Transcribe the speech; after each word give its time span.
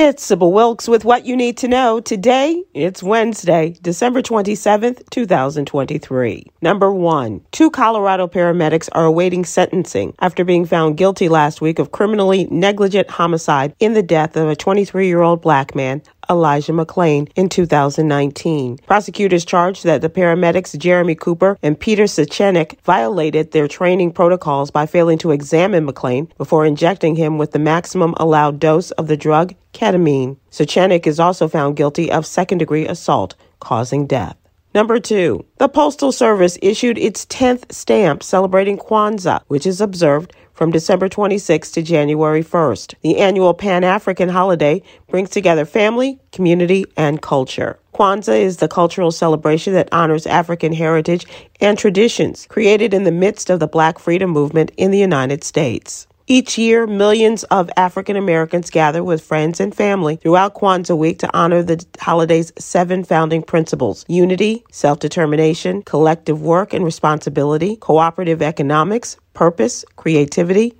It's 0.00 0.22
Sybil 0.22 0.52
Wilkes 0.52 0.86
with 0.86 1.06
what 1.06 1.24
you 1.24 1.34
need 1.34 1.56
to 1.56 1.66
know. 1.66 1.98
Today, 1.98 2.62
it's 2.74 3.02
Wednesday, 3.02 3.74
December 3.80 4.20
27th, 4.20 5.08
2023. 5.10 6.46
Number 6.60 6.92
one, 6.92 7.40
two 7.52 7.70
Colorado 7.70 8.28
paramedics 8.28 8.90
are 8.92 9.06
awaiting 9.06 9.46
sentencing 9.46 10.14
after 10.20 10.44
being 10.44 10.66
found 10.66 10.98
guilty 10.98 11.28
last 11.28 11.60
week 11.60 11.78
of 11.78 11.90
criminally 11.90 12.46
negligent 12.50 13.08
homicide 13.10 13.74
in 13.80 13.94
the 13.94 14.02
death 14.02 14.36
of 14.36 14.48
a 14.48 14.54
23 14.54 15.06
year 15.06 15.22
old 15.22 15.40
black 15.40 15.74
man 15.74 16.02
Elijah 16.30 16.72
McClain 16.72 17.30
in 17.36 17.48
2019. 17.48 18.78
Prosecutors 18.86 19.44
charged 19.44 19.84
that 19.84 20.00
the 20.00 20.10
paramedics 20.10 20.78
Jeremy 20.78 21.14
Cooper 21.14 21.58
and 21.62 21.78
Peter 21.78 22.04
Cichuniec 22.04 22.80
violated 22.82 23.52
their 23.52 23.68
training 23.68 24.12
protocols 24.12 24.70
by 24.70 24.86
failing 24.86 25.18
to 25.18 25.30
examine 25.30 25.86
McClain 25.86 26.28
before 26.36 26.66
injecting 26.66 27.16
him 27.16 27.38
with 27.38 27.52
the 27.52 27.58
maximum 27.58 28.14
allowed 28.16 28.58
dose 28.60 28.90
of 28.92 29.06
the 29.06 29.16
drug 29.16 29.54
ketamine. 29.72 30.36
Cichuniec 30.50 31.06
is 31.06 31.20
also 31.20 31.48
found 31.48 31.76
guilty 31.76 32.10
of 32.10 32.26
second 32.26 32.58
degree 32.58 32.86
assault 32.86 33.34
causing 33.60 34.06
death. 34.06 34.36
Number 34.74 35.00
two, 35.00 35.46
the 35.56 35.68
Postal 35.68 36.12
Service 36.12 36.58
issued 36.60 36.98
its 36.98 37.24
10th 37.26 37.72
stamp 37.72 38.22
celebrating 38.22 38.76
Kwanzaa, 38.76 39.40
which 39.48 39.66
is 39.66 39.80
observed 39.80 40.34
from 40.52 40.72
December 40.72 41.08
26 41.08 41.70
to 41.70 41.82
January 41.82 42.42
1st. 42.44 42.94
The 43.00 43.18
annual 43.18 43.54
Pan 43.54 43.82
African 43.82 44.28
holiday 44.28 44.82
brings 45.08 45.30
together 45.30 45.64
family, 45.64 46.20
community, 46.32 46.84
and 46.98 47.22
culture. 47.22 47.78
Kwanzaa 47.94 48.40
is 48.40 48.58
the 48.58 48.68
cultural 48.68 49.10
celebration 49.10 49.72
that 49.72 49.88
honors 49.90 50.26
African 50.26 50.74
heritage 50.74 51.24
and 51.60 51.78
traditions 51.78 52.46
created 52.48 52.92
in 52.92 53.04
the 53.04 53.10
midst 53.12 53.48
of 53.48 53.60
the 53.60 53.66
Black 53.66 53.98
freedom 53.98 54.30
movement 54.30 54.70
in 54.76 54.90
the 54.90 54.98
United 54.98 55.44
States. 55.44 56.06
Each 56.30 56.58
year, 56.58 56.86
millions 56.86 57.44
of 57.44 57.70
African 57.74 58.14
Americans 58.14 58.68
gather 58.68 59.02
with 59.02 59.24
friends 59.24 59.60
and 59.60 59.74
family 59.74 60.16
throughout 60.16 60.54
Kwanzaa 60.54 60.94
week 60.94 61.20
to 61.20 61.30
honor 61.34 61.62
the 61.62 61.82
holiday's 61.98 62.52
seven 62.58 63.02
founding 63.02 63.42
principles 63.42 64.04
unity, 64.08 64.62
self 64.70 64.98
determination, 64.98 65.80
collective 65.84 66.42
work 66.42 66.74
and 66.74 66.84
responsibility, 66.84 67.76
cooperative 67.76 68.42
economics, 68.42 69.16
purpose, 69.32 69.86
creativity, 69.96 70.74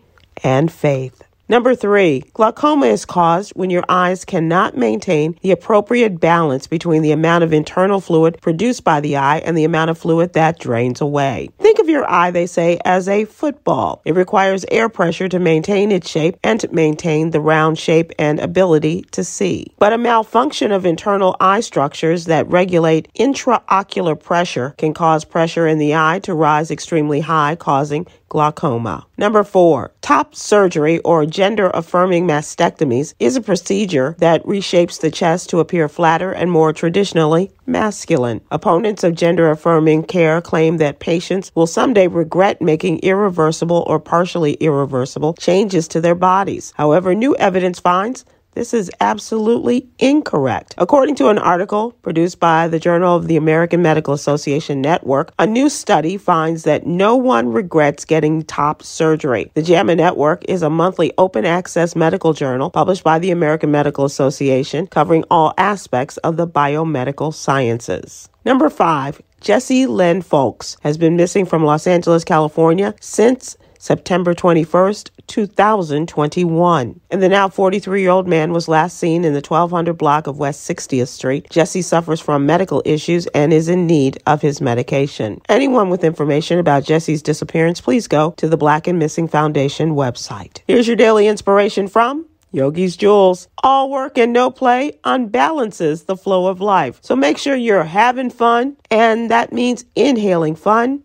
and 0.45 0.71
faith. 0.71 1.23
Number 1.49 1.75
three, 1.75 2.25
glaucoma 2.35 2.85
is 2.89 3.07
caused 3.07 3.53
when 3.53 3.71
your 3.71 3.85
eyes 3.89 4.27
cannot 4.27 4.77
maintain 4.77 5.35
the 5.41 5.51
appropriate 5.51 6.21
balance 6.21 6.67
between 6.67 7.01
the 7.01 7.13
amount 7.13 7.43
of 7.43 7.55
internal 7.55 8.03
fluid 8.03 8.39
produced 8.43 8.85
by 8.85 9.01
the 9.01 9.17
eye 9.17 9.39
and 9.39 9.57
the 9.57 9.65
amount 9.65 9.89
of 9.89 9.97
fluid 9.97 10.35
that 10.35 10.59
drains 10.59 11.01
away. 11.01 11.49
Think 11.79 11.91
of 11.91 11.93
your 11.93 12.11
eye, 12.11 12.33
they 12.33 12.47
say, 12.47 12.81
as 12.85 13.09
a 13.09 13.25
football. 13.25 14.03
It 14.05 14.17
requires 14.17 14.65
air 14.69 14.89
pressure 14.89 15.29
to 15.29 15.39
maintain 15.39 15.93
its 15.93 16.11
shape 16.11 16.37
and 16.43 16.59
to 16.59 16.75
maintain 16.75 17.31
the 17.31 17.39
round 17.39 17.79
shape 17.79 18.11
and 18.19 18.41
ability 18.41 19.03
to 19.13 19.23
see. 19.23 19.73
But 19.79 19.93
a 19.93 19.99
malfunction 19.99 20.73
of 20.73 20.85
internal 20.85 21.37
eye 21.39 21.61
structures 21.61 22.25
that 22.25 22.51
regulate 22.51 23.09
intraocular 23.15 24.21
pressure 24.21 24.75
can 24.77 24.93
cause 24.93 25.25
pressure 25.25 25.69
in 25.69 25.79
the 25.79 25.95
eye 25.95 26.19
to 26.25 26.35
rise 26.35 26.73
extremely 26.73 27.21
high, 27.21 27.55
causing 27.55 28.09
glaucoma. 28.29 29.07
Number 29.17 29.43
four, 29.43 29.93
top 30.01 30.35
surgery 30.35 30.99
or 31.01 31.27
gender 31.27 31.71
affirming 31.73 32.27
mastectomies 32.27 33.15
is 33.19 33.37
a 33.37 33.41
procedure 33.41 34.17
that 34.19 34.45
reshapes 34.45 35.01
the 35.01 35.11
chest 35.11 35.51
to 35.51 35.61
appear 35.61 35.89
flatter 35.89 36.33
and 36.33 36.51
more 36.51 36.73
traditionally 36.73 37.51
masculine. 37.67 38.41
Opponents 38.51 39.05
of 39.05 39.15
gender 39.15 39.51
affirming 39.51 40.03
care 40.03 40.41
claim 40.41 40.79
that 40.79 41.01
patients 41.01 41.53
will 41.55 41.67
someday 41.69 42.09
regret 42.09 42.61
making 42.61 42.99
irreversible 43.01 43.85
or 43.87 44.01
partially 44.01 44.55
irreversible 44.55 45.35
changes 45.35 45.87
to 45.89 46.01
their 46.01 46.15
bodies. 46.15 46.73
However, 46.77 47.15
new 47.15 47.37
evidence 47.37 47.79
finds 47.79 48.25
this 48.59 48.75
is 48.75 48.91
absolutely 49.01 49.89
incorrect. 50.01 50.75
According 50.79 51.15
to 51.17 51.29
an 51.29 51.39
article 51.39 51.93
produced 52.03 52.41
by 52.41 52.67
the 52.67 52.81
Journal 52.81 53.15
of 53.15 53.29
the 53.29 53.37
American 53.37 53.83
Medical 53.83 54.15
Association 54.15 54.81
Network, 54.81 55.33
a 55.39 55.47
new 55.47 55.69
study 55.69 56.17
finds 56.17 56.65
that 56.65 56.85
no 56.85 57.15
one 57.15 57.53
regrets 57.53 58.05
getting 58.05 58.43
top 58.43 58.83
surgery. 58.83 59.53
The 59.55 59.63
JAMA 59.63 59.95
Network 59.95 60.45
is 60.49 60.63
a 60.63 60.71
monthly 60.71 61.13
open 61.19 61.45
access 61.45 61.95
medical 61.95 62.33
journal 62.33 62.71
published 62.71 63.05
by 63.05 63.21
the 63.21 63.31
American 63.31 63.71
Medical 63.71 64.05
Association 64.05 64.89
covering 64.89 65.23
all 65.31 65.55
aspects 65.57 66.17
of 66.17 66.37
the 66.37 66.49
biomedical 66.49 67.33
sciences. 67.33 68.29
Number 68.45 68.71
five, 68.71 69.21
Jesse 69.41 69.87
Lynn 69.87 70.23
Folks 70.23 70.77
has 70.83 70.99
been 70.99 71.17
missing 71.17 71.47
from 71.47 71.65
Los 71.65 71.87
Angeles, 71.87 72.25
California 72.25 72.95
since 73.01 73.57
September 73.79 74.35
21st, 74.35 75.11
2021. 75.29 77.01
And 77.11 77.23
the 77.23 77.29
now 77.29 77.49
43 77.49 78.01
year 78.01 78.11
old 78.11 78.27
man 78.27 78.53
was 78.53 78.67
last 78.67 78.99
seen 78.99 79.25
in 79.25 79.35
the 79.35 79.41
1200 79.41 79.95
block 79.95 80.27
of 80.27 80.39
West 80.39 80.69
60th 80.69 81.09
Street. 81.09 81.49
Jesse 81.51 81.83
suffers 81.83 82.21
from 82.21 82.47
medical 82.47 82.83
issues 82.85 83.27
and 83.29 83.53
is 83.53 83.69
in 83.69 83.87
need 83.87 84.21
of 84.27 84.43
his 84.43 84.61
medication. 84.61 85.41
Anyone 85.49 85.89
with 85.89 86.03
information 86.03 86.59
about 86.59 86.85
Jesse's 86.85 87.23
disappearance, 87.23 87.81
please 87.81 88.09
go 88.09 88.33
to 88.39 88.49
the 88.49 88.57
Black 88.57 88.89
and 88.89 88.99
Missing 88.99 89.29
Foundation 89.29 89.95
website. 89.95 90.61
Here's 90.67 90.89
your 90.89 90.97
daily 90.97 91.29
inspiration 91.29 91.87
from 91.87 92.28
Yogi's 92.53 92.97
Jewels. 92.97 93.49
All 93.63 93.91
work 93.91 94.19
and 94.19 94.33
no 94.33 94.51
play 94.51 94.99
unbalances 95.05 96.07
the 96.07 96.17
flow 96.17 96.47
of 96.47 96.61
life. 96.61 96.99
So 97.03 97.15
make 97.15 97.39
sure 97.39 97.55
you're 97.55 97.85
having 97.85 98.31
fun, 98.31 98.77
and 98.91 99.31
that 99.31 99.53
means 99.53 99.85
inhaling 99.95 100.57
fun 100.57 101.03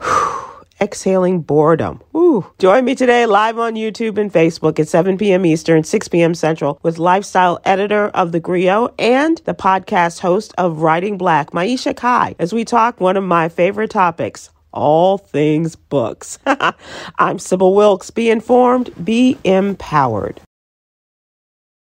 exhaling 0.80 1.40
boredom. 1.40 2.00
Ooh. 2.16 2.46
Join 2.58 2.84
me 2.84 2.94
today 2.94 3.26
live 3.26 3.58
on 3.58 3.74
YouTube 3.74 4.18
and 4.18 4.32
Facebook 4.32 4.78
at 4.78 4.88
7 4.88 5.18
p.m. 5.18 5.44
Eastern, 5.44 5.84
6 5.84 6.08
p.m. 6.08 6.34
Central 6.34 6.78
with 6.82 6.98
lifestyle 6.98 7.58
editor 7.64 8.08
of 8.08 8.32
The 8.32 8.40
Grio 8.40 8.94
and 8.98 9.38
the 9.38 9.54
podcast 9.54 10.20
host 10.20 10.54
of 10.58 10.82
Writing 10.82 11.18
Black, 11.18 11.50
Maiysha 11.50 11.96
Kai, 11.96 12.34
as 12.38 12.52
we 12.52 12.64
talk 12.64 13.00
one 13.00 13.16
of 13.16 13.24
my 13.24 13.48
favorite 13.48 13.90
topics, 13.90 14.50
all 14.72 15.18
things 15.18 15.76
books. 15.76 16.38
I'm 17.18 17.38
Sybil 17.38 17.74
Wilkes. 17.74 18.10
Be 18.10 18.30
informed, 18.30 18.92
be 19.04 19.38
empowered. 19.44 20.40